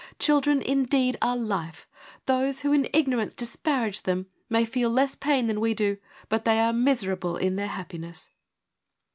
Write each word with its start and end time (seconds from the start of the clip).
Children, 0.17 0.63
indeed, 0.63 1.15
are 1.21 1.37
life: 1.37 1.87
those 2.25 2.61
who 2.61 2.73
in 2.73 2.87
ignorance 2.91 3.35
disparage 3.35 4.01
them, 4.01 4.25
may 4.49 4.65
feel 4.65 4.89
less 4.89 5.13
pain 5.15 5.45
than 5.45 5.59
we 5.59 5.75
do, 5.75 5.97
but 6.27 6.43
they 6.43 6.57
are 6.59 6.73
miserable 6.73 7.37
in 7.37 7.55
their 7.55 7.67
happiness.' 7.67 8.31